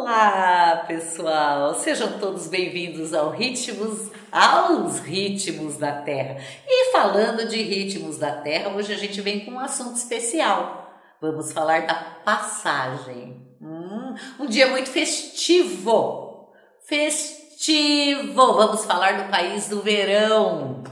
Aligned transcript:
Olá, 0.00 0.84
pessoal! 0.86 1.74
Sejam 1.74 2.20
todos 2.20 2.46
bem-vindos 2.46 3.12
ao 3.12 3.30
Ritmos, 3.30 4.12
aos 4.30 5.00
Ritmos 5.00 5.76
da 5.76 5.90
Terra. 5.90 6.36
E 6.64 6.92
falando 6.92 7.48
de 7.48 7.60
Ritmos 7.60 8.16
da 8.16 8.30
Terra, 8.30 8.70
hoje 8.76 8.92
a 8.92 8.96
gente 8.96 9.20
vem 9.20 9.44
com 9.44 9.50
um 9.50 9.58
assunto 9.58 9.96
especial. 9.96 10.88
Vamos 11.20 11.52
falar 11.52 11.84
da 11.84 11.94
passagem. 12.24 13.44
Hum, 13.60 14.14
um 14.38 14.46
dia 14.46 14.68
muito 14.68 14.88
festivo. 14.88 16.52
Festivo! 16.86 18.52
Vamos 18.52 18.84
falar 18.84 19.24
do 19.24 19.30
país 19.32 19.68
do 19.68 19.82
verão. 19.82 20.84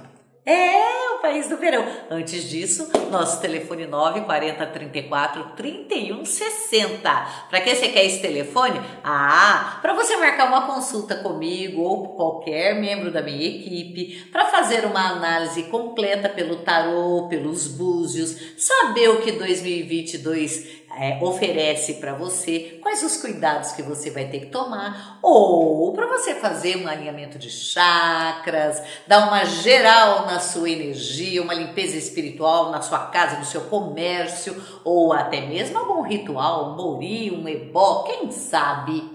É 0.45 1.06
país 1.21 1.49
do 1.49 1.57
verão. 1.57 1.85
Antes 2.11 2.49
disso, 2.49 2.89
nosso 3.11 3.41
telefone 3.41 3.87
940 3.87 4.67
34 4.67 5.45
31 5.57 6.25
60. 6.25 7.27
Para 7.49 7.61
que 7.61 7.75
você 7.75 7.89
quer 7.89 8.05
esse 8.05 8.21
telefone? 8.21 8.81
Ah, 9.03 9.79
para 9.81 9.95
você 9.95 10.17
marcar 10.17 10.49
uma 10.49 10.67
consulta 10.67 11.17
comigo 11.17 11.83
ou 11.83 12.17
qualquer 12.17 12.75
membro 12.75 13.11
da 13.11 13.23
minha 13.23 13.47
equipe, 13.47 14.29
para 14.31 14.47
fazer 14.47 14.85
uma 14.85 15.11
análise 15.11 15.65
completa 15.65 16.29
pelo 16.29 16.57
tarô, 16.57 17.27
pelos 17.29 17.67
búzios, 17.67 18.37
saber 18.57 19.09
o 19.11 19.21
que 19.23 19.33
2022 19.33 20.86
é, 20.99 21.19
oferece 21.23 21.95
para 21.95 22.15
você, 22.15 22.79
quais 22.83 23.03
os 23.03 23.19
cuidados 23.19 23.73
que 23.73 23.83
você 23.83 24.11
vai 24.11 24.27
ter 24.27 24.41
que 24.41 24.47
tomar, 24.47 25.19
ou 25.23 25.93
para 25.93 26.07
você 26.07 26.35
fazer 26.37 26.79
um 26.79 26.89
alinhamento 26.89 27.39
de 27.39 27.51
chakras, 27.51 28.83
dar 29.07 29.29
uma 29.29 29.45
geral 29.45 30.27
na 30.27 30.41
sua 30.41 30.71
energia, 30.71 31.43
uma 31.43 31.55
limpeza 31.55 31.97
espiritual 31.97 32.71
na 32.71 32.81
sua 32.81 33.07
casa, 33.07 33.39
no 33.39 33.45
seu 33.45 33.63
comércio, 33.63 34.57
ou 34.85 35.13
até 35.13 35.43
mesmo 35.43 35.79
algum 35.79 36.01
ritual, 36.01 36.71
um 36.71 36.77
mori, 36.77 37.31
um 37.31 37.47
ebó, 37.47 38.05
quem 38.05 38.31
sabe? 38.31 39.15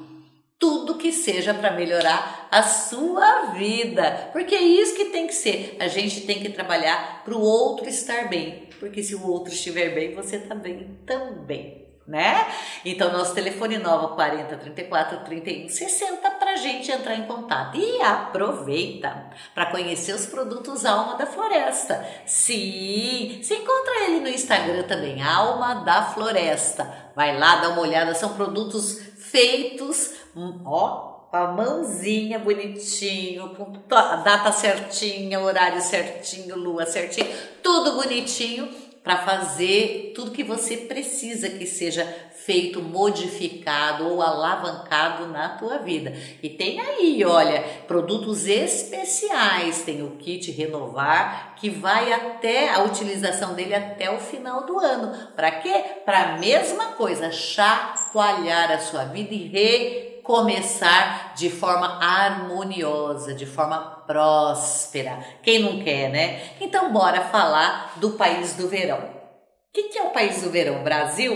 Tudo 0.59 0.99
que 0.99 1.11
seja 1.11 1.55
para 1.55 1.71
melhorar 1.71 2.47
a 2.51 2.61
sua 2.61 3.47
vida, 3.53 4.29
porque 4.31 4.53
é 4.53 4.61
isso 4.61 4.95
que 4.95 5.05
tem 5.05 5.25
que 5.25 5.33
ser. 5.33 5.75
A 5.79 5.87
gente 5.87 6.21
tem 6.21 6.39
que 6.39 6.49
trabalhar 6.49 7.23
para 7.25 7.33
o 7.33 7.41
outro 7.41 7.89
estar 7.89 8.29
bem, 8.29 8.69
porque 8.81 9.03
se 9.03 9.13
o 9.13 9.27
outro 9.27 9.53
estiver 9.53 9.93
bem, 9.93 10.15
você 10.15 10.37
está 10.37 10.55
bem 10.55 10.97
também. 11.05 11.87
Né? 12.07 12.47
Então, 12.83 13.13
nosso 13.13 13.35
telefone 13.35 13.77
novo 13.77 14.15
40 14.15 14.57
34 14.57 15.19
31 15.19 15.69
60 15.69 16.31
para 16.31 16.55
gente 16.55 16.91
entrar 16.91 17.15
em 17.15 17.27
contato. 17.27 17.77
E 17.77 18.01
aproveita 18.01 19.29
para 19.53 19.67
conhecer 19.67 20.13
os 20.13 20.25
produtos 20.25 20.83
Alma 20.83 21.15
da 21.15 21.27
Floresta. 21.27 22.03
Sim, 22.25 23.39
você 23.41 23.55
encontra 23.55 24.05
ele 24.05 24.19
no 24.19 24.29
Instagram 24.29 24.81
também, 24.83 25.21
Alma 25.21 25.75
da 25.75 26.05
Floresta. 26.05 27.11
Vai 27.15 27.37
lá, 27.37 27.57
dá 27.57 27.69
uma 27.69 27.81
olhada, 27.81 28.15
são 28.15 28.33
produtos 28.33 28.99
feitos, 29.19 30.11
hum, 30.35 30.63
ó, 30.65 31.10
com 31.31 31.37
a 31.37 31.47
mãozinha 31.47 32.37
bonitinho, 32.37 33.55
com 33.55 33.95
a 33.95 34.17
data 34.17 34.51
certinha, 34.51 35.39
horário 35.39 35.81
certinho, 35.81 36.57
lua 36.57 36.85
certinho, 36.85 37.27
tudo 37.63 37.93
bonitinho 37.93 38.67
para 39.01 39.17
fazer 39.19 40.11
tudo 40.13 40.31
que 40.31 40.43
você 40.43 40.75
precisa 40.75 41.49
que 41.49 41.65
seja 41.65 42.05
feito, 42.35 42.81
modificado 42.81 44.09
ou 44.09 44.21
alavancado 44.21 45.27
na 45.27 45.49
tua 45.49 45.77
vida. 45.77 46.13
E 46.43 46.49
tem 46.49 46.81
aí, 46.81 47.23
olha, 47.23 47.63
produtos 47.87 48.45
especiais, 48.45 49.83
tem 49.83 50.03
o 50.03 50.17
kit 50.17 50.51
renovar 50.51 51.55
que 51.55 51.69
vai 51.69 52.11
até 52.11 52.73
a 52.73 52.83
utilização 52.83 53.53
dele 53.53 53.73
até 53.73 54.11
o 54.11 54.19
final 54.19 54.65
do 54.65 54.77
ano. 54.79 55.29
Para 55.33 55.49
quê? 55.49 55.81
Para 56.03 56.23
a 56.23 56.37
mesma 56.37 56.87
coisa, 56.87 57.31
chacoalhar 57.31 58.69
a 58.69 58.79
sua 58.79 59.05
vida 59.05 59.33
e 59.33 59.47
re 59.47 60.10
começar 60.23 61.33
de 61.35 61.49
forma 61.49 61.99
harmoniosa, 62.03 63.33
de 63.33 63.45
forma 63.45 63.79
próspera. 64.05 65.19
Quem 65.43 65.59
não 65.59 65.83
quer, 65.83 66.09
né? 66.09 66.55
Então, 66.59 66.91
bora 66.91 67.21
falar 67.21 67.93
do 67.97 68.11
país 68.11 68.55
do 68.55 68.67
verão. 68.67 68.99
O 68.99 69.73
que, 69.73 69.83
que 69.83 69.97
é 69.97 70.03
o 70.03 70.11
país 70.11 70.41
do 70.41 70.49
verão? 70.49 70.83
Brasil? 70.83 71.33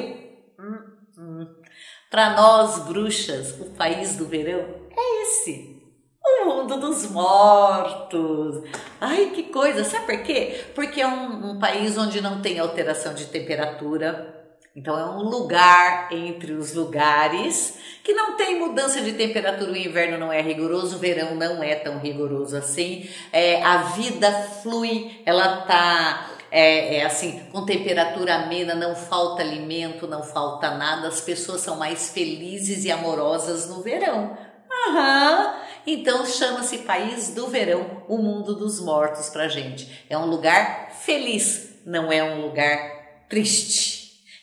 Hum, 0.60 0.80
hum. 1.18 1.48
Para 2.10 2.32
nós, 2.32 2.80
bruxas, 2.80 3.60
o 3.60 3.72
país 3.72 4.16
do 4.16 4.26
verão 4.26 4.66
é 4.96 5.22
esse. 5.24 5.76
O 6.28 6.46
mundo 6.46 6.78
dos 6.80 7.10
mortos. 7.12 8.64
Ai, 9.00 9.28
que 9.28 9.44
coisa! 9.44 9.84
Sabe 9.84 10.06
por 10.06 10.24
quê? 10.24 10.66
Porque 10.74 11.00
é 11.00 11.08
um, 11.08 11.52
um 11.52 11.60
país 11.60 11.98
onde 11.98 12.20
não 12.20 12.42
tem 12.42 12.58
alteração 12.58 13.14
de 13.14 13.26
temperatura, 13.26 14.35
então 14.76 15.00
é 15.00 15.06
um 15.06 15.24
lugar 15.24 16.10
entre 16.12 16.52
os 16.52 16.74
lugares 16.74 17.78
que 18.04 18.14
não 18.14 18.36
tem 18.36 18.60
mudança 18.60 19.02
de 19.02 19.14
temperatura. 19.14 19.72
O 19.72 19.78
inverno 19.78 20.18
não 20.18 20.34
é 20.34 20.42
rigoroso, 20.42 20.98
o 20.98 21.00
verão 21.00 21.34
não 21.34 21.64
é 21.64 21.76
tão 21.76 21.98
rigoroso 21.98 22.58
assim. 22.58 23.10
É, 23.32 23.64
a 23.64 23.78
vida 23.78 24.32
flui, 24.62 25.22
ela 25.26 25.62
tá 25.62 26.30
é, 26.52 26.98
é, 26.98 27.06
assim 27.06 27.48
com 27.52 27.66
temperatura 27.66 28.36
amena, 28.36 28.76
não 28.76 28.96
falta 28.96 29.42
alimento, 29.42 30.08
não 30.08 30.22
falta 30.22 30.72
nada. 30.72 31.08
As 31.08 31.22
pessoas 31.22 31.62
são 31.62 31.78
mais 31.78 32.10
felizes 32.10 32.84
e 32.84 32.92
amorosas 32.92 33.70
no 33.70 33.82
verão. 33.82 34.38
Aham. 34.90 35.56
Então 35.88 36.26
chama-se 36.26 36.80
País 36.80 37.34
do 37.34 37.48
Verão, 37.48 38.04
o 38.10 38.18
mundo 38.18 38.56
dos 38.56 38.82
mortos 38.82 39.30
pra 39.30 39.48
gente. 39.48 40.06
É 40.10 40.18
um 40.18 40.26
lugar 40.26 40.92
feliz, 40.92 41.80
não 41.86 42.12
é 42.12 42.24
um 42.24 42.42
lugar 42.42 43.24
triste. 43.30 43.95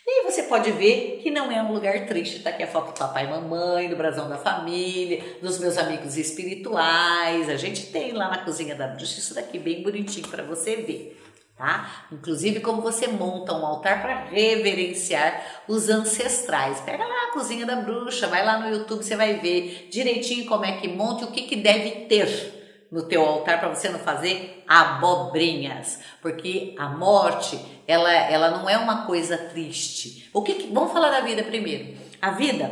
E 0.07 0.25
você 0.25 0.43
pode 0.45 0.71
ver 0.73 1.21
que 1.23 1.31
não 1.31 1.51
é 1.51 1.63
um 1.63 1.73
lugar 1.73 2.07
triste. 2.07 2.41
Tá 2.41 2.51
aqui 2.51 2.63
a 2.63 2.67
foto 2.67 2.93
do 2.93 2.99
papai 2.99 3.27
e 3.27 3.31
mamãe, 3.31 3.89
do 3.89 3.97
brasão 3.97 4.29
da 4.29 4.37
família, 4.37 5.23
dos 5.41 5.59
meus 5.59 5.79
amigos 5.79 6.17
espirituais. 6.17 7.49
A 7.49 7.57
gente 7.57 7.87
tem 7.87 8.13
lá 8.13 8.29
na 8.29 8.39
cozinha 8.39 8.75
da 8.75 8.89
bruxa 8.89 9.21
isso 9.21 9.35
daqui 9.35 9.59
bem 9.59 9.83
bonitinho 9.83 10.27
para 10.29 10.43
você 10.43 10.77
ver. 10.77 11.19
Tá? 11.57 12.07
Inclusive 12.11 12.61
como 12.61 12.83
você 12.83 13.07
monta 13.07 13.53
um 13.53 13.65
altar 13.65 14.03
para 14.03 14.25
reverenciar 14.25 15.63
os 15.69 15.89
ancestrais. 15.89 16.81
Pega 16.81 17.05
lá 17.05 17.29
a 17.29 17.33
cozinha 17.33 17.65
da 17.65 17.77
bruxa, 17.77 18.27
vai 18.27 18.45
lá 18.45 18.59
no 18.59 18.75
YouTube, 18.75 19.05
você 19.05 19.15
vai 19.15 19.39
ver 19.39 19.89
direitinho 19.91 20.47
como 20.47 20.65
é 20.65 20.79
que 20.79 20.89
monta 20.89 21.23
e 21.23 21.29
o 21.29 21.31
que, 21.31 21.43
que 21.43 21.57
deve 21.57 22.07
ter 22.07 22.62
no 22.93 23.03
teu 23.05 23.25
altar 23.25 23.59
para 23.59 23.71
você 23.71 23.89
não 23.89 23.99
fazer 23.99 24.63
abobrinhas, 24.69 25.99
porque 26.21 26.75
a 26.79 26.91
morte 26.91 27.59
ela, 27.89 28.13
ela 28.13 28.51
não 28.51 28.69
é 28.69 28.77
uma 28.77 29.07
coisa 29.07 29.39
triste. 29.39 30.29
O 30.33 30.43
que, 30.43 30.55
que 30.55 30.73
vamos 30.73 30.93
falar 30.93 31.11
da 31.11 31.23
vida 31.23 31.43
primeiro? 31.43 31.95
A 32.21 32.33
vida 32.33 32.71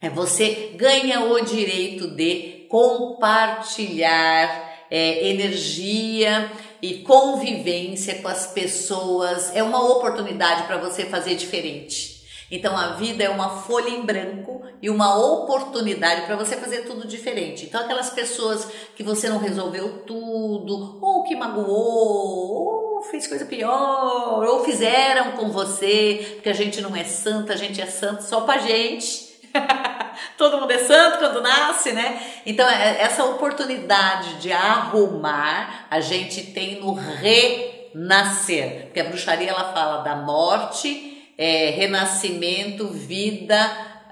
é 0.00 0.08
você 0.08 0.74
ganha 0.76 1.24
o 1.24 1.44
direito 1.44 2.06
de 2.06 2.66
compartilhar 2.68 4.86
é, 4.90 5.28
energia 5.28 6.50
e 6.80 6.98
convivência 6.98 8.22
com 8.22 8.28
as 8.28 8.46
pessoas. 8.46 9.54
É 9.56 9.62
uma 9.62 9.82
oportunidade 9.82 10.68
para 10.68 10.76
você 10.76 11.04
fazer 11.04 11.34
diferente. 11.34 12.17
Então 12.50 12.76
a 12.76 12.94
vida 12.94 13.22
é 13.22 13.28
uma 13.28 13.50
folha 13.50 13.90
em 13.90 14.02
branco 14.02 14.62
e 14.80 14.88
uma 14.88 15.18
oportunidade 15.18 16.22
para 16.22 16.36
você 16.36 16.56
fazer 16.56 16.86
tudo 16.86 17.06
diferente. 17.06 17.66
Então 17.66 17.82
aquelas 17.82 18.10
pessoas 18.10 18.66
que 18.96 19.02
você 19.02 19.28
não 19.28 19.38
resolveu 19.38 20.02
tudo, 20.06 20.98
ou 21.02 21.24
que 21.24 21.36
magoou, 21.36 22.96
ou 22.96 23.02
fez 23.02 23.26
coisa 23.26 23.44
pior, 23.44 24.44
ou 24.44 24.64
fizeram 24.64 25.32
com 25.32 25.50
você, 25.50 26.32
porque 26.34 26.48
a 26.48 26.54
gente 26.54 26.80
não 26.80 26.96
é 26.96 27.04
santa, 27.04 27.52
a 27.52 27.56
gente 27.56 27.80
é 27.80 27.86
santo 27.86 28.22
só 28.22 28.40
pra 28.42 28.58
gente. 28.58 29.28
Todo 30.36 30.60
mundo 30.60 30.70
é 30.70 30.78
santo 30.78 31.18
quando 31.18 31.40
nasce, 31.40 31.92
né? 31.92 32.20
Então, 32.44 32.68
é, 32.68 33.02
essa 33.02 33.24
oportunidade 33.24 34.36
de 34.36 34.52
arrumar, 34.52 35.86
a 35.90 36.00
gente 36.00 36.42
tem 36.52 36.80
no 36.80 36.92
renascer. 37.94 38.86
Porque 38.86 39.00
a 39.00 39.04
bruxaria 39.04 39.50
ela 39.50 39.72
fala 39.72 40.02
da 40.02 40.16
morte 40.16 41.17
é, 41.38 41.70
renascimento, 41.70 42.88
vida, 42.88 43.56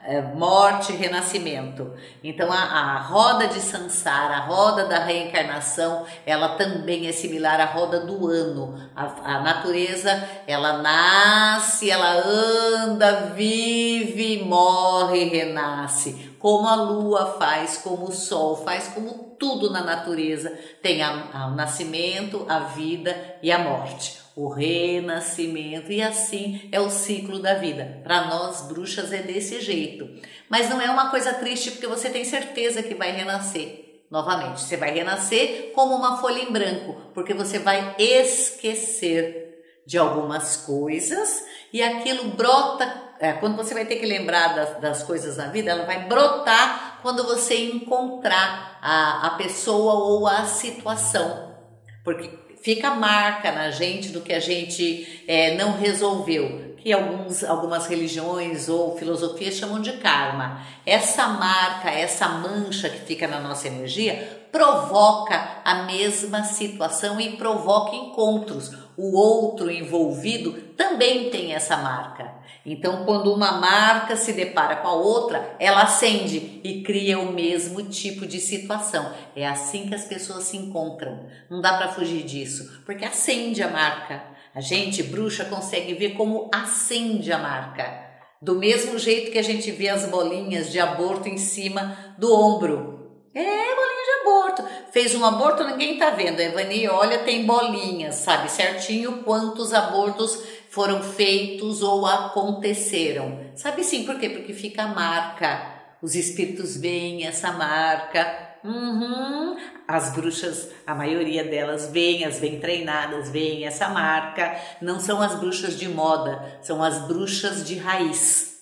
é, 0.05 0.23
morte, 0.23 0.93
renascimento. 0.93 1.93
Então 2.23 2.53
a, 2.53 2.57
a, 2.57 3.01
roda 3.01 3.49
de 3.49 3.61
Sansara, 3.61 4.37
a 4.37 4.47
roda 4.47 4.87
da 4.87 5.01
reencarnação, 5.01 6.07
ela 6.25 6.51
também 6.51 7.09
é 7.09 7.13
similar 7.13 7.61
à 7.61 7.65
roda 7.65 8.07
do 8.07 8.29
ano. 8.29 8.81
A, 8.95 9.35
a 9.35 9.41
natureza, 9.41 10.29
ela 10.47 10.79
nasce, 10.79 11.91
ela 11.91 12.23
anda, 12.25 13.33
vive, 13.35 14.45
morre, 14.45 15.25
renasce. 15.25 16.37
Como 16.39 16.69
a 16.69 16.77
lua 16.77 17.35
faz, 17.41 17.79
como 17.79 18.07
o 18.07 18.13
sol 18.13 18.57
faz, 18.57 18.87
como 18.95 19.35
tudo 19.37 19.71
na 19.71 19.83
natureza 19.83 20.57
tem 20.81 21.03
a, 21.03 21.49
o 21.49 21.57
nascimento, 21.57 22.47
a 22.49 22.61
vida 22.61 23.37
e 23.43 23.51
a 23.51 23.59
morte 23.59 24.26
o 24.37 24.49
renascimento 24.49 25.91
e 25.91 26.03
assim 26.03 26.69
é 26.71 26.79
o 26.79 26.91
ciclo 26.91 27.39
da 27.39 27.55
vida. 27.55 28.03
Para 28.05 28.27
nós 28.27 28.69
bruxas 28.69 29.11
é 29.11 29.23
desse 29.23 29.63
jeito. 29.63 30.07
Mas 30.47 30.69
não 30.69 30.79
é 30.79 30.91
uma 30.91 31.11
coisa 31.11 31.33
triste 31.33 31.71
porque 31.71 31.87
você 31.87 32.11
tem 32.11 32.23
certeza 32.23 32.83
que 32.83 32.95
vai 32.95 33.13
renascer. 33.13 34.05
Novamente, 34.11 34.61
você 34.61 34.77
vai 34.77 34.91
renascer 34.91 35.73
como 35.75 35.97
uma 35.97 36.19
folha 36.19 36.41
em 36.41 36.53
branco, 36.53 37.11
porque 37.13 37.33
você 37.33 37.59
vai 37.59 37.97
esquecer 37.99 39.65
de 39.87 39.97
algumas 39.97 40.57
coisas 40.57 41.43
e 41.73 41.83
aquilo 41.83 42.31
brota 42.31 43.05
é, 43.19 43.33
quando 43.33 43.57
você 43.57 43.73
vai 43.73 43.87
ter 43.87 43.97
que 43.97 44.05
lembrar 44.05 44.55
das, 44.55 44.81
das, 44.81 45.03
coisas 45.03 45.39
na 45.39 45.47
vida, 45.47 45.71
ela 45.71 45.87
vai 45.87 46.07
brotar 46.07 46.99
quando 47.01 47.25
você 47.25 47.57
encontrar 47.71 48.79
a, 48.83 49.29
a 49.29 49.31
pessoa 49.31 49.95
ou 49.95 50.27
a 50.27 50.45
situação. 50.45 51.57
Porque 52.05 52.46
fica 52.63 52.91
marca 52.95 53.53
na 53.53 53.71
gente 53.71 54.09
do 54.09 54.21
que 54.21 54.33
a 54.33 54.41
gente 54.41 55.23
é, 55.27 55.55
não 55.57 55.77
resolveu, 55.79 56.75
que 56.79 56.93
alguns, 56.93 57.43
algumas 57.45 57.87
religiões 57.87 58.69
ou 58.69 58.97
filosofias 58.97 59.55
chamam 59.55 59.81
de 59.81 59.93
karma. 59.95 60.65
Essa 60.85 61.27
marca, 61.29 61.91
essa 61.91 62.29
mancha 62.29 62.89
que 62.89 63.01
fica 63.01 63.27
na 63.27 63.41
nossa 63.41 63.67
energia, 63.67 64.36
provoca 64.51 65.61
a 65.65 65.85
mesma 65.85 66.45
situação 66.45 67.21
e 67.21 67.37
provoca 67.37 67.95
encontros. 67.95 68.71
O 68.97 69.17
outro 69.17 69.71
envolvido 69.71 70.53
também 70.77 71.31
tem 71.31 71.55
essa 71.55 71.77
marca. 71.77 72.35
Então, 72.65 73.05
quando 73.05 73.33
uma 73.33 73.53
marca 73.53 74.17
se 74.17 74.33
depara 74.33 74.77
com 74.77 74.89
a 74.89 74.95
outra, 74.95 75.55
ela 75.61 75.83
acende 75.83 76.61
e 76.65 76.83
cria 76.83 77.19
o 77.19 77.33
mesmo 77.33 77.83
tipo 77.85 78.27
de 78.27 78.41
situação. 78.41 79.13
É 79.37 79.47
assim 79.47 79.87
que 79.87 79.95
as 79.95 80.05
pessoas 80.05 80.45
se 80.45 80.57
encontram. 80.57 81.27
Não 81.49 81.61
dá 81.61 81.77
para 81.77 81.93
fugir 81.93 82.25
disso, 82.25 82.83
porque 82.85 83.05
acende 83.05 83.63
a 83.63 83.69
marca. 83.69 84.21
A 84.53 84.61
gente, 84.61 85.03
bruxa, 85.03 85.45
consegue 85.45 85.95
ver 85.95 86.15
como 86.15 86.51
acende 86.53 87.33
a 87.33 87.39
marca. 87.39 88.05
Do 88.43 88.57
mesmo 88.57 88.99
jeito 88.99 89.31
que 89.31 89.39
a 89.39 89.43
gente 89.43 89.71
vê 89.71 89.89
as 89.89 90.07
bolinhas 90.07 90.71
de 90.71 90.81
aborto 90.81 91.29
em 91.29 91.39
cima 91.39 92.17
do 92.19 92.35
ombro. 92.35 93.21
É, 93.35 93.43
bolinha 93.43 93.96
aborto. 94.27 94.65
Fez 94.91 95.15
um 95.15 95.25
aborto, 95.25 95.65
ninguém 95.65 95.99
tá 95.99 96.11
vendo. 96.11 96.41
Evani 96.41 96.89
olha, 96.89 97.19
tem 97.19 97.47
bolinhas, 97.47 98.17
sabe 98.17 98.51
certinho 98.51 99.23
quantos 99.23 99.73
abortos 99.73 100.43
foram 100.69 101.03
feitos 101.03 101.83
ou 101.83 102.05
aconteceram. 102.05 103.41
Sabe 103.55 103.85
sim, 103.85 104.05
por 104.05 104.19
quê? 104.19 104.29
Porque 104.29 104.53
fica 104.53 104.83
a 104.83 104.89
marca. 104.89 105.75
Os 106.03 106.15
espíritos 106.15 106.77
veem 106.77 107.27
essa 107.27 107.53
marca. 107.53 108.45
Uhum. 108.65 109.57
As 109.87 110.13
bruxas, 110.13 110.71
a 110.85 110.95
maioria 110.95 111.45
delas 111.45 111.89
vêm, 111.91 112.25
as 112.25 112.41
bem 112.41 112.59
treinadas, 112.59 113.31
veem 113.31 113.65
essa 113.65 113.89
marca. 113.89 114.57
Não 114.83 114.99
são 114.99 115.23
as 115.23 115.37
bruxas 115.37 115.79
de 115.79 115.89
moda, 115.89 116.59
são 116.61 116.83
as 116.83 117.07
bruxas 117.07 117.65
de 117.65 117.77
raiz. 117.77 118.56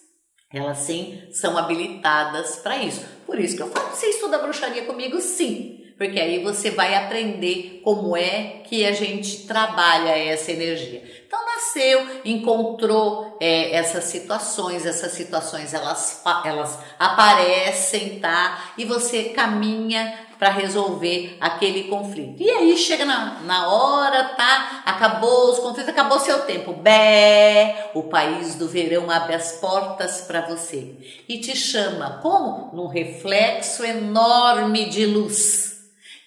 Elas 0.55 0.79
sim 0.79 1.21
são 1.33 1.59
habilitadas 1.59 2.57
para 2.57 2.79
isso. 2.79 3.05
Por 3.27 3.39
isso 3.39 3.57
que 3.57 3.63
eu 3.63 3.69
falo, 3.69 3.91
você 3.91 4.07
estuda 4.07 4.39
bruxaria 4.39 4.87
comigo? 4.87 5.21
Sim 5.21 5.84
porque 5.97 6.19
aí 6.19 6.43
você 6.43 6.71
vai 6.71 6.95
aprender 6.95 7.81
como 7.85 8.17
é 8.17 8.63
que 8.65 8.85
a 8.85 8.93
gente 8.93 9.47
trabalha 9.47 10.11
essa 10.11 10.51
energia. 10.51 11.03
Então 11.27 11.39
nasceu, 11.47 12.21
encontrou 12.25 13.37
é, 13.41 13.75
essas 13.77 14.05
situações, 14.05 14.85
essas 14.85 15.13
situações 15.13 15.73
elas, 15.73 16.23
elas 16.45 16.79
aparecem, 16.99 18.19
tá? 18.19 18.73
E 18.77 18.85
você 18.85 19.25
caminha 19.25 20.21
para 20.37 20.51
resolver 20.51 21.37
aquele 21.41 21.85
conflito. 21.85 22.43
E 22.43 22.51
aí 22.51 22.77
chega 22.77 23.05
na, 23.05 23.41
na 23.43 23.69
hora, 23.69 24.25
tá? 24.37 24.83
Acabou 24.85 25.53
os 25.53 25.61
conflitos, 25.61 25.91
acabou 25.91 26.19
seu 26.19 26.41
tempo. 26.41 26.73
Bé, 26.73 27.93
o 27.95 28.03
país 28.03 28.57
do 28.57 28.69
verão 28.69 29.09
abre 29.11 29.37
as 29.37 29.53
portas 29.53 30.23
para 30.23 30.41
você 30.41 30.97
e 31.29 31.39
te 31.39 31.57
chama 31.57 32.19
como? 32.21 32.75
Num 32.75 32.89
reflexo 32.89 33.85
enorme 33.85 34.87
de 34.87 35.07
luz 35.07 35.74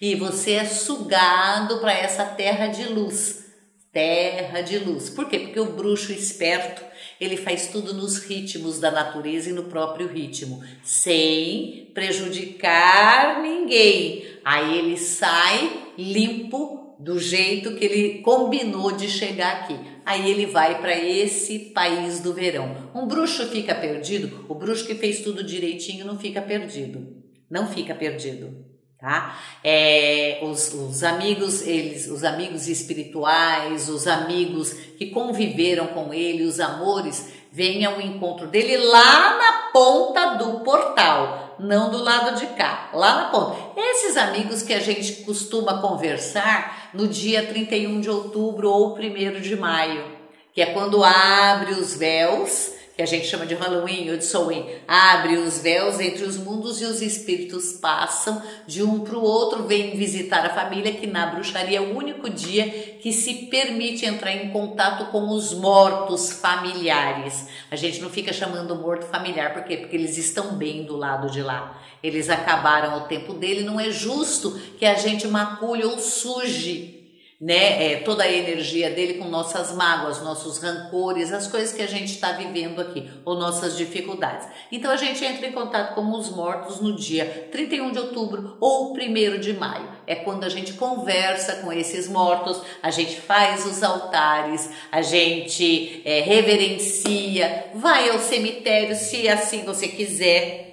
e 0.00 0.14
você 0.14 0.52
é 0.52 0.64
sugado 0.64 1.78
para 1.78 1.92
essa 1.92 2.24
terra 2.24 2.68
de 2.68 2.84
luz. 2.84 3.46
Terra 3.92 4.60
de 4.60 4.78
luz. 4.78 5.10
Por 5.10 5.28
quê? 5.28 5.40
Porque 5.40 5.58
o 5.58 5.72
bruxo 5.72 6.12
esperto, 6.12 6.82
ele 7.20 7.36
faz 7.36 7.68
tudo 7.68 7.92
nos 7.92 8.18
ritmos 8.18 8.78
da 8.78 8.90
natureza 8.90 9.50
e 9.50 9.52
no 9.52 9.64
próprio 9.64 10.06
ritmo, 10.06 10.62
sem 10.84 11.90
prejudicar 11.94 13.42
ninguém. 13.42 14.24
Aí 14.44 14.78
ele 14.78 14.96
sai 14.96 15.84
limpo 15.98 16.96
do 17.00 17.18
jeito 17.18 17.74
que 17.76 17.84
ele 17.84 18.18
combinou 18.20 18.92
de 18.92 19.08
chegar 19.08 19.62
aqui. 19.62 19.76
Aí 20.04 20.30
ele 20.30 20.46
vai 20.46 20.80
para 20.80 20.96
esse 20.96 21.58
país 21.70 22.20
do 22.20 22.32
verão. 22.32 22.90
Um 22.94 23.06
bruxo 23.06 23.46
fica 23.46 23.74
perdido? 23.74 24.44
O 24.48 24.54
bruxo 24.54 24.86
que 24.86 24.94
fez 24.94 25.22
tudo 25.22 25.42
direitinho 25.42 26.04
não 26.04 26.18
fica 26.18 26.40
perdido. 26.40 27.16
Não 27.50 27.66
fica 27.66 27.94
perdido 27.94 28.67
tá? 29.00 29.38
É, 29.62 30.40
os, 30.42 30.74
os 30.74 31.04
amigos, 31.04 31.62
eles, 31.62 32.08
os 32.08 32.24
amigos 32.24 32.68
espirituais, 32.68 33.88
os 33.88 34.06
amigos 34.06 34.72
que 34.72 35.06
conviveram 35.06 35.88
com 35.88 36.12
ele, 36.12 36.44
os 36.44 36.58
amores, 36.58 37.32
vêm 37.50 37.84
ao 37.84 38.00
encontro 38.00 38.46
dele 38.46 38.76
lá 38.76 39.38
na 39.38 39.52
ponta 39.72 40.34
do 40.34 40.60
portal, 40.60 41.56
não 41.58 41.90
do 41.90 42.02
lado 42.02 42.38
de 42.38 42.46
cá, 42.48 42.90
lá 42.92 43.14
na 43.14 43.24
ponta. 43.30 43.56
Esses 43.76 44.16
amigos 44.16 44.62
que 44.62 44.74
a 44.74 44.80
gente 44.80 45.22
costuma 45.22 45.80
conversar 45.80 46.90
no 46.92 47.06
dia 47.08 47.46
31 47.46 48.00
de 48.00 48.10
outubro 48.10 48.70
ou 48.70 48.96
1 48.96 49.40
de 49.40 49.56
maio, 49.56 50.04
que 50.52 50.60
é 50.60 50.66
quando 50.66 51.04
abre 51.04 51.72
os 51.72 51.94
véus 51.94 52.77
que 52.98 53.02
a 53.02 53.06
gente 53.06 53.28
chama 53.28 53.46
de 53.46 53.54
Halloween 53.54 54.10
ou 54.10 54.16
de 54.16 54.24
Samhain, 54.24 54.66
abre 54.88 55.36
os 55.36 55.60
véus 55.60 56.00
entre 56.00 56.24
os 56.24 56.36
mundos 56.36 56.80
e 56.80 56.84
os 56.84 57.00
espíritos 57.00 57.74
passam 57.74 58.42
de 58.66 58.82
um 58.82 59.04
para 59.04 59.16
o 59.16 59.22
outro, 59.22 59.68
vêm 59.68 59.96
visitar 59.96 60.44
a 60.44 60.50
família, 60.50 60.92
que 60.92 61.06
na 61.06 61.26
bruxaria 61.26 61.78
é 61.78 61.80
o 61.80 61.96
único 61.96 62.28
dia 62.28 62.68
que 63.00 63.12
se 63.12 63.46
permite 63.46 64.04
entrar 64.04 64.32
em 64.32 64.50
contato 64.50 65.12
com 65.12 65.28
os 65.28 65.54
mortos 65.54 66.32
familiares. 66.32 67.46
A 67.70 67.76
gente 67.76 68.00
não 68.00 68.10
fica 68.10 68.32
chamando 68.32 68.74
morto 68.74 69.06
familiar, 69.06 69.54
por 69.54 69.62
quê? 69.62 69.76
Porque 69.76 69.94
eles 69.94 70.18
estão 70.18 70.56
bem 70.56 70.82
do 70.82 70.96
lado 70.96 71.30
de 71.30 71.40
lá. 71.40 71.80
Eles 72.02 72.28
acabaram 72.28 72.98
o 72.98 73.02
tempo 73.02 73.32
dele, 73.32 73.62
não 73.62 73.78
é 73.78 73.92
justo 73.92 74.58
que 74.76 74.84
a 74.84 74.94
gente 74.94 75.28
macule 75.28 75.84
ou 75.84 76.00
suje 76.00 76.97
né, 77.40 77.92
é, 77.92 77.96
toda 77.98 78.24
a 78.24 78.32
energia 78.32 78.90
dele 78.90 79.14
com 79.14 79.28
nossas 79.28 79.72
mágoas, 79.72 80.20
nossos 80.22 80.58
rancores, 80.58 81.32
as 81.32 81.46
coisas 81.46 81.72
que 81.72 81.82
a 81.82 81.86
gente 81.86 82.10
está 82.10 82.32
vivendo 82.32 82.80
aqui, 82.80 83.08
ou 83.24 83.36
nossas 83.36 83.76
dificuldades. 83.76 84.48
Então 84.72 84.90
a 84.90 84.96
gente 84.96 85.24
entra 85.24 85.46
em 85.46 85.52
contato 85.52 85.94
com 85.94 86.10
os 86.18 86.30
mortos 86.30 86.80
no 86.80 86.96
dia 86.96 87.48
31 87.52 87.92
de 87.92 87.98
outubro 88.00 88.56
ou 88.60 88.92
1 88.92 89.38
de 89.38 89.52
maio. 89.52 89.88
É 90.04 90.16
quando 90.16 90.42
a 90.42 90.48
gente 90.48 90.72
conversa 90.72 91.56
com 91.56 91.72
esses 91.72 92.08
mortos, 92.08 92.60
a 92.82 92.90
gente 92.90 93.20
faz 93.20 93.64
os 93.64 93.84
altares, 93.84 94.70
a 94.90 95.00
gente 95.00 96.02
é, 96.04 96.20
reverencia, 96.20 97.66
vai 97.74 98.08
ao 98.08 98.18
cemitério 98.18 98.96
se 98.96 99.28
assim 99.28 99.64
você 99.64 99.86
quiser 99.86 100.67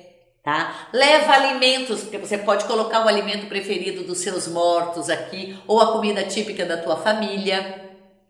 tá? 0.45 0.89
Leva 0.93 1.33
alimentos, 1.33 2.01
porque 2.01 2.19
você 2.19 2.37
pode 2.37 2.65
colocar 2.65 3.03
o 3.03 3.07
alimento 3.07 3.47
preferido 3.47 4.03
dos 4.03 4.19
seus 4.19 4.47
mortos 4.47 5.09
aqui 5.09 5.57
ou 5.65 5.81
a 5.81 5.91
comida 5.91 6.23
típica 6.23 6.63
da 6.63 6.77
tua 6.77 6.95
família. 6.95 7.83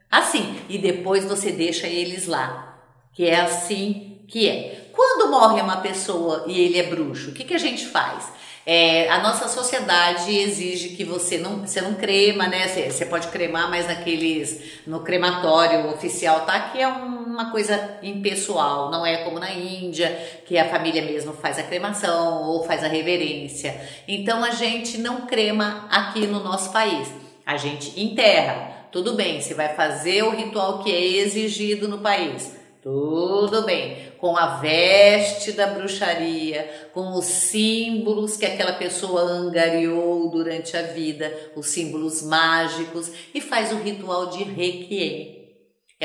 Assim, 0.10 0.62
e 0.70 0.78
depois 0.78 1.25
você 1.25 1.51
deixa 1.51 1.88
eles 1.88 2.25
lá. 2.25 2.80
Que 3.12 3.28
é 3.28 3.42
assim 3.42 4.22
que 4.30 4.48
é. 4.48 4.90
Quando 4.94 5.30
morre 5.30 5.62
uma 5.62 5.78
pessoa 5.78 6.46
e 6.48 6.58
ele 6.58 6.80
é 6.80 6.84
bruxo, 6.84 7.32
o 7.32 7.34
que, 7.34 7.44
que 7.44 7.54
a 7.54 7.60
gente 7.60 7.86
faz? 7.86 8.32
É, 8.66 9.10
a 9.10 9.20
nossa 9.20 9.48
sociedade 9.48 10.36
exige 10.36 10.96
que 10.96 11.04
você 11.04 11.38
não, 11.38 11.68
você 11.68 11.82
não 11.82 11.94
crema, 11.96 12.48
né? 12.48 12.68
Você, 12.68 12.90
você 12.90 13.06
pode 13.06 13.28
cremar, 13.28 13.70
mas 13.70 13.88
naqueles 13.88 14.82
no 14.88 15.01
crematório 15.01 15.88
oficial, 15.90 16.46
tá? 16.46 16.70
Que 16.70 16.82
é 16.82 16.88
uma 17.36 17.51
coisa 17.51 18.00
impessoal, 18.01 18.89
não 18.89 19.06
é 19.06 19.18
como 19.18 19.39
na 19.39 19.51
Índia, 19.51 20.10
que 20.46 20.58
a 20.58 20.70
família 20.70 21.01
mesmo 21.01 21.34
faz 21.34 21.60
a 21.60 21.63
cremação 21.63 22.44
ou 22.44 22.63
faz 22.63 22.84
a 22.84 22.88
reverência. 22.88 23.80
Então 24.08 24.44
a 24.44 24.51
gente 24.51 24.98
não 24.98 25.27
crema 25.27 25.86
aqui 25.92 26.25
no 26.25 26.42
nosso 26.42 26.72
país, 26.72 27.10
a 27.46 27.58
gente 27.58 28.00
enterra. 28.01 28.88
Tudo 28.92 29.13
bem, 29.13 29.42
você 29.42 29.54
vai 29.54 29.75
fazer 29.75 30.24
o 30.24 30.30
ritual 30.30 30.82
que 30.82 30.89
é 30.89 31.01
exigido 31.18 31.89
no 31.89 31.98
país. 31.98 32.56
Tudo 32.82 33.63
bem, 33.63 33.98
com 34.20 34.38
a 34.38 34.58
veste 34.58 35.51
da 35.51 35.68
bruxaria, 35.68 36.89
com 36.94 37.15
os 37.15 37.25
símbolos 37.25 38.38
que 38.38 38.46
aquela 38.46 38.74
pessoa 38.74 39.22
angariou 39.22 40.30
durante 40.30 40.77
a 40.77 40.84
vida, 40.84 41.34
os 41.56 41.65
símbolos 41.68 42.22
mágicos, 42.22 43.12
e 43.34 43.42
faz 43.42 43.72
o 43.72 43.77
ritual 43.77 44.27
de 44.27 44.44
Requiem. 44.44 45.45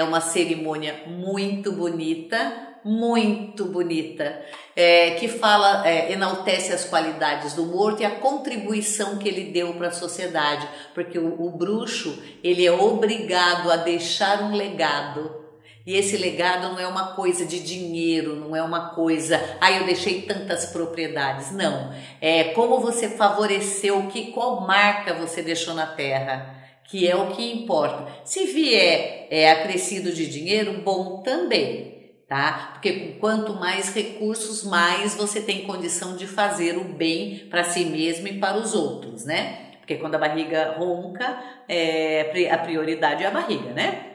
É 0.01 0.03
uma 0.03 0.23
cerimônia 0.23 1.03
muito 1.07 1.73
bonita, 1.73 2.39
muito 2.83 3.67
bonita, 3.67 4.41
é, 4.75 5.11
que 5.11 5.29
fala, 5.29 5.87
é, 5.87 6.11
enaltece 6.11 6.73
as 6.73 6.87
qualidades 6.87 7.53
do 7.53 7.67
morto 7.67 8.01
e 8.01 8.07
a 8.07 8.13
contribuição 8.13 9.19
que 9.19 9.29
ele 9.29 9.53
deu 9.53 9.75
para 9.75 9.89
a 9.89 9.93
sociedade, 9.93 10.67
porque 10.95 11.19
o, 11.19 11.43
o 11.43 11.51
bruxo 11.51 12.19
ele 12.43 12.65
é 12.65 12.73
obrigado 12.73 13.71
a 13.71 13.77
deixar 13.77 14.43
um 14.43 14.57
legado 14.57 15.39
e 15.87 15.95
esse 15.97 16.17
legado 16.17 16.71
não 16.71 16.79
é 16.79 16.87
uma 16.87 17.15
coisa 17.15 17.45
de 17.45 17.61
dinheiro, 17.61 18.37
não 18.37 18.57
é 18.57 18.63
uma 18.63 18.95
coisa, 18.95 19.39
ah, 19.61 19.71
eu 19.71 19.85
deixei 19.85 20.23
tantas 20.23 20.65
propriedades. 20.67 21.53
Não. 21.53 21.93
É 22.23 22.45
como 22.55 22.81
você 22.81 23.09
favoreceu, 23.09 24.07
que 24.07 24.33
qual 24.33 24.63
marca 24.63 25.13
você 25.13 25.43
deixou 25.43 25.75
na 25.75 25.87
terra, 25.87 26.60
que 26.91 27.09
é 27.09 27.15
o 27.15 27.29
que 27.29 27.53
importa. 27.53 28.11
Se 28.25 28.47
vier 28.47 29.29
é, 29.31 29.49
acrescido 29.51 30.13
de 30.13 30.27
dinheiro, 30.27 30.83
bom 30.83 31.23
também. 31.23 31.89
tá? 32.29 32.71
Porque 32.73 33.17
quanto 33.21 33.55
mais 33.55 33.95
recursos, 33.95 34.65
mais 34.65 35.15
você 35.15 35.41
tem 35.41 35.63
condição 35.63 36.17
de 36.17 36.27
fazer 36.27 36.77
o 36.77 36.85
bem 36.85 37.47
para 37.51 37.65
si 37.65 37.85
mesmo 37.85 38.27
e 38.29 38.39
para 38.39 38.57
os 38.57 38.75
outros, 38.75 39.25
né? 39.25 39.71
Porque 39.79 39.97
quando 39.97 40.15
a 40.15 40.19
barriga 40.19 40.77
ronca, 40.79 41.39
é, 41.69 42.49
a 42.51 42.59
prioridade 42.59 43.25
é 43.25 43.27
a 43.27 43.31
barriga, 43.31 43.73
né? 43.73 44.07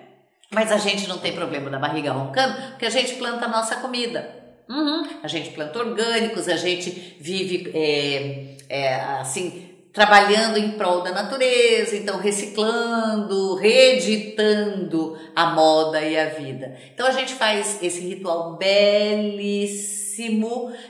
Mas 0.49 0.71
a 0.71 0.77
gente 0.77 1.07
não 1.07 1.17
tem 1.17 1.33
problema 1.33 1.69
da 1.69 1.79
barriga 1.79 2.11
roncando, 2.11 2.69
porque 2.71 2.85
a 2.85 2.89
gente 2.89 3.15
planta 3.15 3.45
a 3.45 3.49
nossa 3.49 3.77
comida. 3.77 4.45
Uhum. 4.69 5.07
A 5.21 5.27
gente 5.27 5.51
planta 5.51 5.79
orgânicos, 5.79 6.47
a 6.47 6.55
gente 6.55 7.17
vive 7.19 7.71
é, 7.73 8.55
é, 8.69 8.95
assim 9.19 9.74
trabalhando 9.95 10.57
em 10.57 10.71
prol 10.71 11.01
da 11.01 11.11
natureza, 11.13 11.95
então 11.95 12.19
reciclando, 12.19 13.55
reeditando 13.55 15.17
a 15.33 15.51
moda 15.51 16.01
e 16.01 16.19
a 16.19 16.25
vida. 16.25 16.77
Então 16.93 17.07
a 17.07 17.11
gente 17.11 17.33
faz 17.33 17.81
esse 17.81 18.01
ritual 18.01 18.57
belíssimo, 18.57 19.93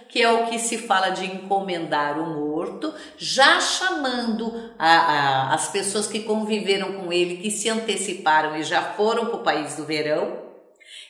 que 0.10 0.24
é 0.24 0.32
o 0.32 0.48
que 0.48 0.58
se 0.58 0.80
fala 0.80 1.12
de 1.12 1.24
encomendar 1.24 2.20
o 2.20 2.26
morto, 2.26 2.92
já 3.16 3.62
chamando 3.62 4.72
a, 4.80 4.90
a, 4.90 5.54
as 5.54 5.68
pessoas 5.68 6.08
que 6.08 6.22
conviveram 6.22 6.94
com 6.94 7.14
ele, 7.14 7.38
que 7.38 7.52
se 7.52 7.70
anteciparam 7.70 8.58
e 8.58 8.64
já 8.64 8.82
foram 8.82 9.28
para 9.28 9.36
o 9.36 9.44
país 9.44 9.76
do 9.76 9.86
verão. 9.86 10.44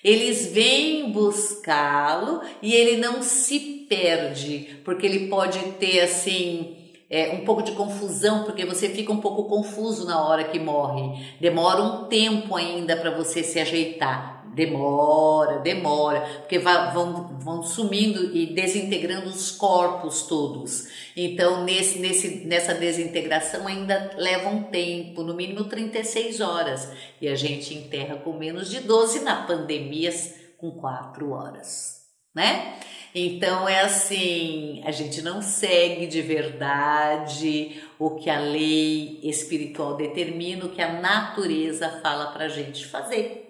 Eles 0.03 0.47
vêm 0.47 1.11
buscá-lo 1.11 2.41
e 2.61 2.73
ele 2.73 2.97
não 2.97 3.21
se 3.23 3.87
perde, 3.89 4.81
porque 4.83 5.05
ele 5.05 5.29
pode 5.29 5.59
ter 5.79 6.01
assim 6.01 6.84
é, 7.15 7.31
um 7.31 7.45
pouco 7.45 7.63
de 7.63 7.71
confusão, 7.71 8.43
porque 8.43 8.65
você 8.65 8.89
fica 8.89 9.09
um 9.09 9.21
pouco 9.21 9.45
confuso 9.45 10.05
na 10.05 10.21
hora 10.21 10.43
que 10.43 10.59
morre. 10.59 11.25
Demora 11.39 11.81
um 11.81 12.03
tempo 12.09 12.53
ainda 12.53 12.97
para 12.97 13.09
você 13.09 13.41
se 13.41 13.57
ajeitar. 13.57 14.43
Demora, 14.53 15.59
demora, 15.59 16.21
porque 16.39 16.59
vão, 16.59 17.37
vão 17.39 17.63
sumindo 17.63 18.35
e 18.35 18.47
desintegrando 18.47 19.29
os 19.29 19.49
corpos 19.51 20.23
todos. 20.23 20.89
Então, 21.15 21.63
nesse, 21.63 21.99
nesse, 21.99 22.45
nessa 22.45 22.73
desintegração 22.73 23.65
ainda 23.65 24.11
leva 24.17 24.49
um 24.49 24.63
tempo, 24.63 25.23
no 25.23 25.33
mínimo 25.33 25.63
36 25.63 26.41
horas. 26.41 26.89
E 27.21 27.29
a 27.29 27.35
gente 27.35 27.73
enterra 27.73 28.17
com 28.17 28.33
menos 28.33 28.69
de 28.69 28.81
12 28.81 29.21
na 29.21 29.43
pandemia 29.43 30.13
com 30.57 30.71
4 30.71 31.31
horas, 31.31 32.01
né? 32.33 32.75
Então 33.17 33.67
é 33.67 33.79
assim, 33.79 34.81
a 34.83 34.91
gente 34.91 35.21
não 35.21 35.41
segue 35.41 36.05
de 36.05 36.21
verdade 36.21 37.81
o 37.97 38.11
que 38.11 38.29
a 38.29 38.37
lei 38.37 39.21
espiritual 39.23 39.95
determina, 39.95 40.65
o 40.65 40.69
que 40.69 40.81
a 40.81 40.99
natureza 40.99 42.01
fala 42.03 42.33
pra 42.33 42.49
gente 42.49 42.85
fazer 42.85 43.45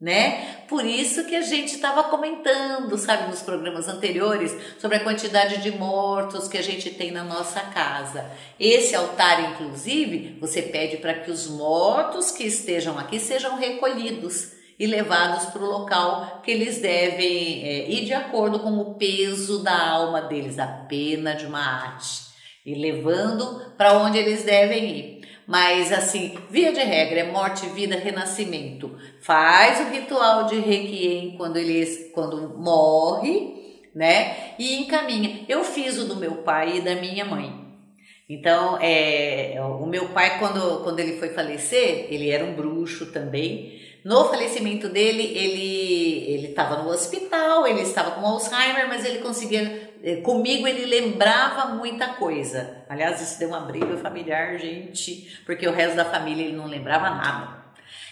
né? 0.00 0.64
Por 0.68 0.84
isso 0.84 1.24
que 1.24 1.34
a 1.34 1.40
gente 1.40 1.74
estava 1.74 2.04
comentando, 2.04 2.98
sabe, 2.98 3.28
nos 3.30 3.40
programas 3.40 3.88
anteriores, 3.88 4.54
sobre 4.78 4.98
a 4.98 5.04
quantidade 5.04 5.62
de 5.62 5.70
mortos 5.70 6.48
que 6.48 6.58
a 6.58 6.62
gente 6.62 6.90
tem 6.90 7.10
na 7.10 7.24
nossa 7.24 7.60
casa. 7.60 8.30
Esse 8.60 8.94
altar, 8.94 9.52
inclusive, 9.52 10.36
você 10.38 10.60
pede 10.60 10.98
para 10.98 11.14
que 11.14 11.30
os 11.30 11.48
mortos 11.48 12.30
que 12.30 12.44
estejam 12.44 12.98
aqui 12.98 13.18
sejam 13.18 13.56
recolhidos 13.56 14.55
e 14.78 14.86
levados 14.86 15.46
para 15.46 15.62
o 15.62 15.70
local 15.70 16.40
que 16.42 16.50
eles 16.50 16.80
devem 16.80 17.64
é, 17.64 17.90
ir 17.90 18.04
de 18.04 18.12
acordo 18.12 18.60
com 18.60 18.78
o 18.78 18.94
peso 18.94 19.62
da 19.62 19.90
alma 19.90 20.22
deles, 20.22 20.58
a 20.58 20.66
pena 20.66 21.34
de 21.34 21.46
uma 21.46 21.60
arte, 21.60 22.26
e 22.64 22.74
levando 22.74 23.72
para 23.76 23.98
onde 23.98 24.18
eles 24.18 24.42
devem 24.42 24.90
ir. 24.90 25.16
Mas 25.46 25.92
assim, 25.92 26.36
via 26.50 26.72
de 26.72 26.80
regra, 26.80 27.20
é 27.20 27.30
morte, 27.30 27.66
vida, 27.68 27.96
renascimento. 27.96 28.98
Faz 29.20 29.80
o 29.80 29.92
ritual 29.92 30.46
de 30.46 30.58
requiem 30.58 31.36
quando 31.36 31.56
eles 31.56 32.10
quando 32.12 32.58
morre, 32.58 33.80
né? 33.94 34.54
E 34.58 34.76
encaminha. 34.82 35.44
Eu 35.48 35.62
fiz 35.62 35.98
o 35.98 36.08
do 36.08 36.16
meu 36.16 36.38
pai 36.38 36.78
e 36.78 36.80
da 36.80 36.96
minha 36.96 37.24
mãe. 37.24 37.64
Então, 38.28 38.76
é, 38.80 39.54
o 39.60 39.86
meu 39.86 40.08
pai, 40.08 40.40
quando, 40.40 40.82
quando 40.82 40.98
ele 40.98 41.16
foi 41.16 41.28
falecer, 41.28 42.08
ele 42.10 42.28
era 42.28 42.44
um 42.44 42.54
bruxo 42.54 43.06
também. 43.12 43.85
No 44.06 44.28
falecimento 44.28 44.88
dele, 44.88 45.24
ele 45.36 46.32
ele 46.32 46.46
estava 46.50 46.80
no 46.80 46.90
hospital, 46.90 47.66
ele 47.66 47.80
estava 47.80 48.12
com 48.12 48.24
Alzheimer, 48.24 48.86
mas 48.86 49.04
ele 49.04 49.18
conseguia 49.18 49.90
eh, 50.00 50.20
comigo 50.20 50.64
ele 50.64 50.86
lembrava 50.86 51.74
muita 51.74 52.10
coisa. 52.10 52.84
Aliás, 52.88 53.20
isso 53.20 53.36
deu 53.36 53.48
uma 53.48 53.62
briga 53.62 53.96
familiar, 53.96 54.56
gente, 54.60 55.42
porque 55.44 55.66
o 55.66 55.72
resto 55.72 55.96
da 55.96 56.04
família 56.04 56.44
ele 56.44 56.56
não 56.56 56.68
lembrava 56.68 57.10
nada. 57.10 57.64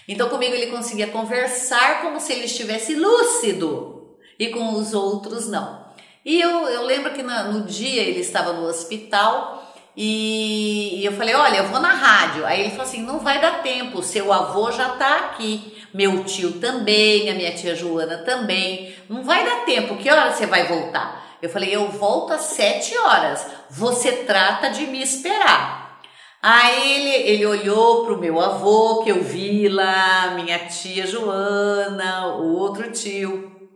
Então 0.05 0.27
comigo 0.27 0.53
ele 0.53 0.67
conseguia 0.67 1.07
conversar 1.07 2.01
como 2.01 2.19
se 2.19 2.33
ele 2.33 2.43
estivesse 2.43 2.93
lúcido 2.93 4.17
e 4.37 4.49
com 4.49 4.73
os 4.73 4.93
outros 4.93 5.47
não. 5.47 5.85
E 6.25 6.41
eu, 6.41 6.67
eu 6.67 6.83
lembro 6.83 7.13
que 7.13 7.23
no, 7.23 7.63
dia 7.63 8.03
ele 8.03 8.19
estava 8.19 8.51
no 8.51 8.67
hospital 8.67 9.73
e, 9.95 10.99
e 10.99 11.05
eu 11.05 11.13
falei, 11.13 11.33
olha, 11.35 11.59
eu 11.59 11.67
vou 11.67 11.79
na 11.79 11.93
rádio. 11.93 12.45
Aí 12.45 12.59
ele 12.59 12.71
falou 12.71 12.83
assim, 12.85 13.01
não 13.01 13.19
vai 13.19 13.39
dar 13.39 13.63
tempo, 13.63 14.03
seu 14.03 14.33
avô 14.33 14.69
já 14.73 14.95
está 14.95 15.19
aqui 15.19 15.75
meu 15.95 16.25
tio 16.25 16.59
também, 16.59 17.29
a 17.29 17.33
minha 17.33 17.53
tia 17.53 17.73
Joana 17.73 18.17
também. 18.17 18.93
Não 19.07 19.23
vai 19.23 19.45
dar 19.45 19.63
tempo, 19.63 19.95
que 19.95 20.09
hora 20.09 20.29
você 20.29 20.45
vai 20.45 20.67
voltar? 20.67 21.37
Eu 21.41 21.49
falei, 21.49 21.73
eu 21.73 21.87
volto 21.89 22.33
às 22.33 22.41
sete 22.41 22.97
horas, 22.97 23.47
você 23.69 24.11
trata 24.11 24.69
de 24.69 24.87
me 24.87 25.01
esperar. 25.01 26.01
Aí 26.41 26.99
ele, 26.99 27.29
ele 27.29 27.45
olhou 27.45 28.03
para 28.03 28.13
o 28.13 28.19
meu 28.19 28.41
avô, 28.41 29.03
que 29.03 29.09
eu 29.09 29.23
vi 29.23 29.69
lá, 29.69 30.33
minha 30.35 30.59
tia 30.67 31.07
Joana, 31.07 32.35
o 32.39 32.57
outro 32.57 32.91
tio. 32.91 33.69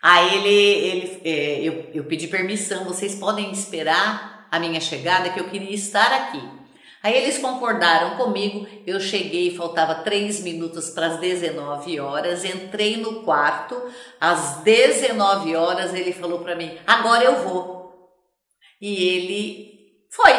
Aí 0.00 0.34
ele, 0.34 0.48
ele 0.48 1.20
é, 1.22 1.60
eu, 1.60 1.90
eu 1.92 2.04
pedi 2.04 2.28
permissão, 2.28 2.84
vocês 2.84 3.14
podem 3.14 3.52
esperar 3.52 4.48
a 4.50 4.58
minha 4.58 4.80
chegada, 4.80 5.28
que 5.28 5.38
eu 5.38 5.50
queria 5.50 5.74
estar 5.74 6.12
aqui. 6.12 6.61
Aí 7.02 7.16
eles 7.16 7.38
concordaram 7.38 8.16
comigo, 8.16 8.64
eu 8.86 9.00
cheguei, 9.00 9.56
faltava 9.56 9.96
três 9.96 10.40
minutos 10.40 10.90
para 10.90 11.06
as 11.08 11.18
19 11.18 11.98
horas, 11.98 12.44
entrei 12.44 12.96
no 12.96 13.24
quarto, 13.24 13.74
às 14.20 14.58
19 14.58 15.56
horas 15.56 15.92
ele 15.92 16.12
falou 16.12 16.38
para 16.38 16.54
mim: 16.54 16.78
agora 16.86 17.24
eu 17.24 17.48
vou. 17.48 17.82
E 18.80 19.08
ele 19.08 19.72
foi. 20.10 20.32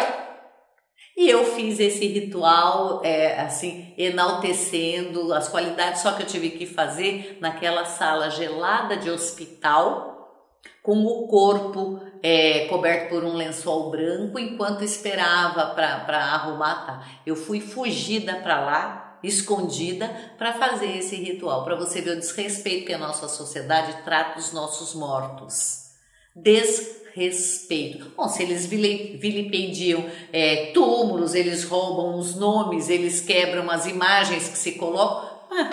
E 1.15 1.29
eu 1.29 1.45
fiz 1.45 1.79
esse 1.79 2.07
ritual, 2.07 3.01
é, 3.03 3.39
assim, 3.41 3.93
enaltecendo 3.97 5.33
as 5.33 5.47
qualidades, 5.47 6.01
só 6.01 6.13
que 6.13 6.23
eu 6.23 6.27
tive 6.27 6.51
que 6.51 6.65
fazer 6.65 7.37
naquela 7.39 7.85
sala 7.85 8.31
gelada 8.31 8.97
de 8.97 9.11
hospital, 9.11 10.57
com 10.81 11.05
o 11.05 11.27
corpo 11.27 12.01
é, 12.23 12.67
coberto 12.67 13.09
por 13.09 13.25
um 13.25 13.33
lençol 13.33 13.91
branco 13.91 14.39
enquanto 14.39 14.81
esperava 14.81 15.75
para 15.75 16.17
arrumar. 16.17 16.85
Tá. 16.85 17.07
Eu 17.25 17.35
fui 17.35 17.59
fugida 17.59 18.35
para 18.37 18.61
lá, 18.61 19.19
escondida, 19.21 20.09
para 20.37 20.53
fazer 20.53 20.97
esse 20.97 21.17
ritual, 21.17 21.65
para 21.65 21.75
você 21.75 22.01
ver 22.01 22.11
o 22.11 22.19
desrespeito 22.19 22.85
que 22.85 22.93
a 22.93 22.97
nossa 22.97 23.27
sociedade 23.27 24.03
trata 24.05 24.39
os 24.39 24.53
nossos 24.53 24.95
mortos. 24.95 25.91
Desrespeito. 26.33 28.13
Bom, 28.15 28.29
se 28.29 28.41
eles 28.41 28.65
vilipendiam 28.65 30.09
é, 30.31 30.71
túmulos, 30.73 31.35
eles 31.35 31.65
roubam 31.65 32.17
os 32.17 32.35
nomes, 32.35 32.89
eles 32.89 33.19
quebram 33.19 33.69
as 33.69 33.85
imagens 33.85 34.47
que 34.47 34.57
se 34.57 34.73
colocam. 34.73 35.29
Ah, 35.51 35.69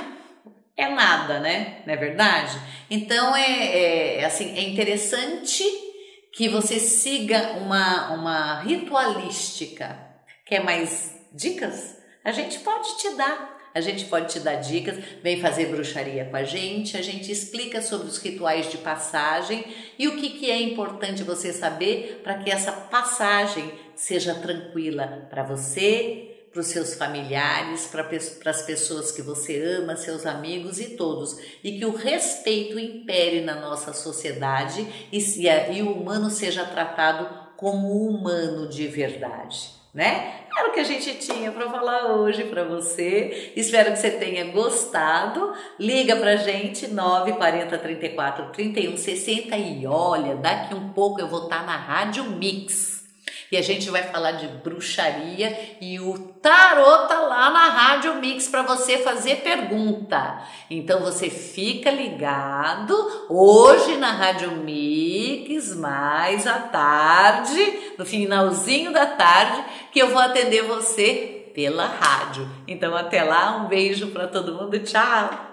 é 0.77 0.89
nada, 0.89 1.39
né? 1.39 1.83
Não 1.87 1.95
é 1.95 1.97
verdade? 1.97 2.59
Então 2.91 3.37
é, 3.37 4.19
é 4.19 4.25
assim, 4.25 4.53
é 4.57 4.63
interessante 4.63 5.65
que 6.33 6.49
você 6.49 6.79
siga 6.79 7.53
uma, 7.53 8.13
uma 8.13 8.61
ritualística. 8.61 9.99
Quer 10.45 10.65
mais 10.65 11.15
dicas? 11.33 11.97
A 12.25 12.33
gente 12.33 12.59
pode 12.61 12.97
te 12.99 13.15
dar. 13.17 13.59
A 13.73 13.81
gente 13.81 14.07
pode 14.07 14.33
te 14.33 14.41
dar 14.41 14.57
dicas, 14.57 14.99
vem 15.23 15.41
fazer 15.41 15.67
bruxaria 15.67 16.25
com 16.25 16.35
a 16.35 16.43
gente, 16.43 16.97
a 16.97 17.03
gente 17.03 17.31
explica 17.31 17.81
sobre 17.81 18.09
os 18.09 18.19
rituais 18.19 18.69
de 18.69 18.79
passagem 18.79 19.65
e 19.97 20.09
o 20.09 20.17
que, 20.17 20.31
que 20.31 20.51
é 20.51 20.61
importante 20.61 21.23
você 21.23 21.53
saber 21.53 22.21
para 22.25 22.39
que 22.39 22.51
essa 22.51 22.73
passagem 22.73 23.73
seja 23.95 24.35
tranquila 24.35 25.29
para 25.31 25.45
você, 25.45 26.30
para 26.53 26.61
os 26.61 26.67
seus 26.67 26.95
familiares, 26.95 27.87
para 27.87 28.51
as 28.51 28.63
pessoas 28.63 29.13
que 29.13 29.23
você 29.23 29.79
ama, 29.79 29.97
seus 29.97 30.27
amigos 30.27 30.81
e 30.81 30.97
todos, 30.97 31.39
e 31.63 31.79
que 31.79 31.87
o 31.87 31.95
respeito 31.95 32.79
impere 32.79 33.41
na 33.41 33.55
nossa 33.55 33.93
sociedade 33.93 34.87
e, 35.13 35.19
e 35.73 35.83
o 35.83 35.93
humano 35.93 36.29
seja 36.29 36.65
tratado 36.65 37.29
como 37.57 38.09
humano 38.09 38.69
de 38.69 38.89
verdade. 38.89 39.79
Né? 39.93 40.45
Era 40.57 40.69
o 40.69 40.73
que 40.73 40.81
a 40.81 40.85
gente 40.85 41.15
tinha 41.15 41.51
para 41.51 41.69
falar 41.69 42.15
hoje 42.15 42.45
para 42.45 42.63
você. 42.63 43.53
Espero 43.57 43.91
que 43.91 43.99
você 43.99 44.11
tenha 44.13 44.45
gostado. 44.53 45.53
Liga 45.81 46.15
pra 46.15 46.37
gente 46.37 46.87
940 46.87 47.77
34 47.77 48.53
31 48.53 48.97
60 48.97 49.57
e 49.57 49.87
olha, 49.87 50.37
daqui 50.37 50.75
um 50.75 50.91
pouco 50.91 51.21
eu 51.21 51.27
vou 51.27 51.45
estar 51.45 51.61
tá 51.61 51.67
na 51.67 51.77
Rádio 51.77 52.25
Mix 52.25 53.00
E 53.51 53.57
a 53.57 53.63
gente 53.63 53.91
vai 53.91 54.05
falar 54.05 54.33
de 54.33 54.47
bruxaria 54.47 55.77
e 55.81 55.99
o 55.99 56.17
tarô 56.41 57.09
tá 57.09 57.21
lá 57.23 57.51
na 57.51 57.69
Rádio 57.69 58.15
Mix 58.15 58.47
para 58.47 58.63
você 58.63 58.99
fazer 58.99 59.37
pergunta. 59.39 60.41
Então 60.71 61.01
você 61.01 61.29
fica 61.29 61.91
ligado 61.91 62.95
hoje 63.29 63.97
na 63.97 64.13
Rádio 64.13 64.53
Mix, 64.53 65.75
mais 65.75 66.47
à 66.47 66.61
tarde, 66.61 67.95
no 67.99 68.07
finalzinho 68.07 68.93
da 68.93 69.07
tarde, 69.07 69.65
que 69.91 69.99
eu 69.99 70.11
vou 70.11 70.21
atender 70.21 70.63
você 70.63 71.51
pela 71.53 71.87
rádio. 71.87 72.49
Então 72.69 72.95
até 72.95 73.25
lá, 73.25 73.57
um 73.57 73.67
beijo 73.67 74.09
para 74.09 74.29
todo 74.29 74.55
mundo, 74.55 74.79
tchau. 74.79 75.50